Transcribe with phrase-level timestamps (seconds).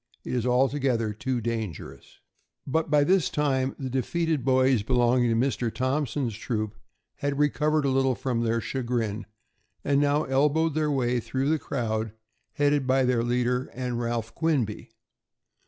[0.23, 2.17] It is altogether too dangerous."
[2.65, 5.71] But by this time the defeated boys belonging to Mr.
[5.71, 6.73] Thompson's troop
[7.17, 9.27] had recovered a little from their chagrin,
[9.83, 12.13] and now elbowed their way through the crowd,
[12.53, 14.89] headed by their leader and Ralph Quinby.